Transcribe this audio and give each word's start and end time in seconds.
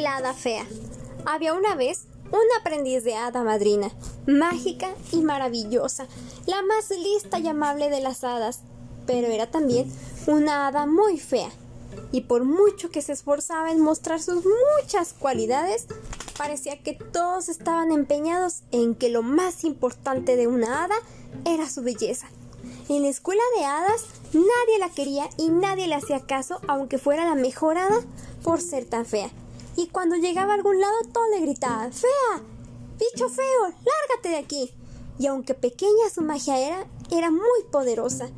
La 0.00 0.16
hada 0.16 0.32
fea. 0.32 0.66
Había 1.26 1.52
una 1.52 1.74
vez 1.74 2.06
una 2.30 2.56
aprendiz 2.60 3.04
de 3.04 3.16
hada 3.16 3.42
madrina, 3.44 3.90
mágica 4.26 4.94
y 5.12 5.20
maravillosa, 5.20 6.06
la 6.46 6.62
más 6.62 6.88
lista 6.88 7.38
y 7.38 7.46
amable 7.48 7.90
de 7.90 8.00
las 8.00 8.24
hadas, 8.24 8.60
pero 9.06 9.26
era 9.26 9.50
también 9.50 9.92
una 10.26 10.66
hada 10.66 10.86
muy 10.86 11.18
fea. 11.18 11.50
Y 12.12 12.22
por 12.22 12.44
mucho 12.44 12.90
que 12.90 13.02
se 13.02 13.12
esforzaba 13.12 13.72
en 13.72 13.80
mostrar 13.80 14.22
sus 14.22 14.42
muchas 14.78 15.12
cualidades, 15.12 15.86
parecía 16.38 16.82
que 16.82 16.94
todos 16.94 17.50
estaban 17.50 17.92
empeñados 17.92 18.62
en 18.70 18.94
que 18.94 19.10
lo 19.10 19.22
más 19.22 19.64
importante 19.64 20.36
de 20.36 20.46
una 20.46 20.84
hada 20.84 20.96
era 21.44 21.68
su 21.68 21.82
belleza. 21.82 22.26
En 22.88 23.02
la 23.02 23.08
escuela 23.08 23.42
de 23.58 23.66
hadas 23.66 24.06
nadie 24.32 24.78
la 24.78 24.88
quería 24.88 25.28
y 25.36 25.50
nadie 25.50 25.88
le 25.88 25.94
hacía 25.94 26.20
caso, 26.20 26.62
aunque 26.68 26.96
fuera 26.96 27.26
la 27.26 27.34
mejor 27.34 27.76
hada, 27.76 28.00
por 28.42 28.62
ser 28.62 28.86
tan 28.86 29.04
fea. 29.04 29.30
Y 29.76 29.88
cuando 29.88 30.16
llegaba 30.16 30.52
a 30.52 30.56
algún 30.56 30.80
lado, 30.80 30.94
todos 31.12 31.28
le 31.30 31.40
gritaban, 31.40 31.92
¡Fea! 31.92 32.42
¡Bicho 32.98 33.28
feo! 33.28 33.62
¡Lárgate 33.62 34.28
de 34.30 34.36
aquí! 34.36 34.70
Y 35.18 35.26
aunque 35.26 35.54
pequeña 35.54 36.10
su 36.12 36.22
magia 36.22 36.58
era, 36.58 36.86
era 37.10 37.30
muy 37.30 37.62
poderosa. 37.70 38.28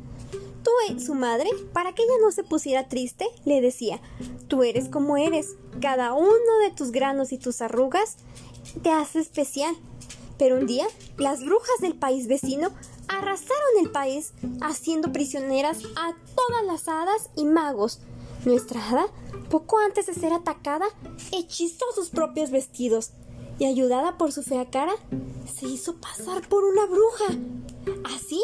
Tú, 0.63 0.71
eh, 0.89 0.99
su 0.99 1.13
madre, 1.15 1.49
para 1.73 1.93
que 1.93 2.03
ella 2.03 2.13
no 2.21 2.31
se 2.31 2.43
pusiera 2.43 2.87
triste, 2.87 3.27
le 3.45 3.61
decía, 3.61 4.01
tú 4.47 4.63
eres 4.63 4.87
como 4.87 5.17
eres, 5.17 5.55
cada 5.81 6.13
uno 6.13 6.57
de 6.61 6.71
tus 6.71 6.91
granos 6.91 7.33
y 7.33 7.37
tus 7.37 7.61
arrugas 7.61 8.17
te 8.81 8.91
hace 8.91 9.19
especial. 9.19 9.75
Pero 10.37 10.57
un 10.57 10.65
día, 10.65 10.87
las 11.17 11.43
brujas 11.43 11.79
del 11.79 11.95
país 11.95 12.27
vecino 12.27 12.71
arrasaron 13.07 13.79
el 13.81 13.91
país, 13.91 14.33
haciendo 14.61 15.11
prisioneras 15.11 15.79
a 15.95 16.13
todas 16.35 16.65
las 16.65 16.87
hadas 16.87 17.29
y 17.35 17.45
magos. 17.45 17.99
Nuestra 18.45 18.85
hada, 18.89 19.05
poco 19.49 19.79
antes 19.79 20.07
de 20.07 20.13
ser 20.13 20.33
atacada, 20.33 20.85
hechizó 21.31 21.85
sus 21.95 22.09
propios 22.09 22.51
vestidos 22.51 23.11
y, 23.57 23.65
ayudada 23.65 24.17
por 24.17 24.31
su 24.31 24.43
fea 24.43 24.69
cara, 24.69 24.93
se 25.53 25.67
hizo 25.67 25.95
pasar 25.95 26.47
por 26.49 26.63
una 26.63 26.85
bruja. 26.85 27.25
Así 28.15 28.41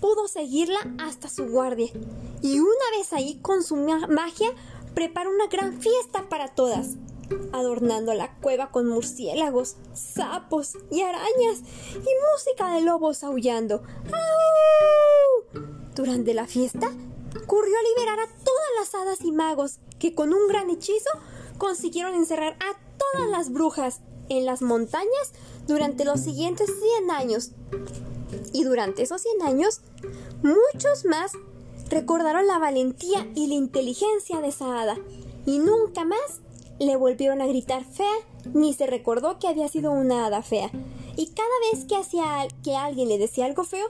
pudo 0.00 0.28
seguirla 0.28 0.78
hasta 0.98 1.28
su 1.28 1.46
guardia 1.46 1.90
y 2.42 2.58
una 2.58 2.90
vez 2.96 3.12
ahí 3.12 3.38
con 3.40 3.62
su 3.62 3.76
magia 3.76 4.48
preparó 4.94 5.30
una 5.30 5.46
gran 5.46 5.80
fiesta 5.80 6.28
para 6.28 6.48
todas, 6.48 6.96
adornando 7.52 8.14
la 8.14 8.36
cueva 8.36 8.70
con 8.70 8.88
murciélagos, 8.88 9.76
sapos 9.94 10.76
y 10.90 11.02
arañas 11.02 11.60
y 11.92 12.08
música 12.32 12.74
de 12.74 12.82
lobos 12.82 13.22
aullando. 13.22 13.82
Durante 15.94 16.34
la 16.34 16.46
fiesta, 16.46 16.90
ocurrió 17.42 17.74
liberar 17.94 18.20
a 18.20 18.35
las 18.78 18.94
hadas 18.94 19.22
y 19.22 19.32
magos 19.32 19.78
que 19.98 20.14
con 20.14 20.32
un 20.32 20.48
gran 20.48 20.70
hechizo 20.70 21.10
consiguieron 21.58 22.14
encerrar 22.14 22.56
a 22.60 22.78
todas 22.98 23.28
las 23.30 23.50
brujas 23.50 24.00
en 24.28 24.44
las 24.44 24.62
montañas 24.62 25.32
durante 25.66 26.04
los 26.04 26.20
siguientes 26.20 26.70
100 26.98 27.10
años. 27.10 27.50
Y 28.52 28.64
durante 28.64 29.02
esos 29.02 29.22
100 29.22 29.42
años, 29.42 29.80
muchos 30.42 31.04
más 31.04 31.32
recordaron 31.88 32.46
la 32.46 32.58
valentía 32.58 33.26
y 33.34 33.46
la 33.46 33.54
inteligencia 33.54 34.40
de 34.40 34.48
esa 34.48 34.80
hada 34.80 34.96
y 35.46 35.58
nunca 35.58 36.04
más 36.04 36.40
le 36.78 36.96
volvieron 36.96 37.40
a 37.40 37.46
gritar 37.46 37.84
fea 37.84 38.12
ni 38.52 38.74
se 38.74 38.86
recordó 38.86 39.38
que 39.38 39.48
había 39.48 39.68
sido 39.68 39.92
una 39.92 40.26
hada 40.26 40.42
fea. 40.42 40.70
Y 41.16 41.28
cada 41.28 41.48
vez 41.72 41.84
que 41.86 41.96
hacía 41.96 42.46
que 42.62 42.76
alguien 42.76 43.08
le 43.08 43.18
decía 43.18 43.46
algo 43.46 43.64
feo, 43.64 43.86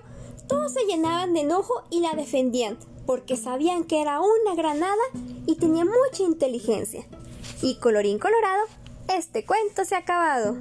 todos 0.47 0.73
se 0.73 0.85
llenaban 0.85 1.35
de 1.35 1.41
enojo 1.41 1.83
y 1.91 2.01
la 2.01 2.13
defendían, 2.15 2.79
porque 3.07 3.37
sabían 3.37 3.85
que 3.85 4.03
era 4.03 4.21
una 4.21 4.55
granada 4.55 5.03
y 5.47 5.57
tenía 5.57 5.85
mucha 5.85 6.23
inteligencia. 6.23 7.05
Y 7.63 7.77
colorín 7.77 8.19
colorado, 8.19 8.65
este 9.09 9.45
cuento 9.45 9.85
se 9.85 9.95
ha 9.95 9.99
acabado. 9.99 10.57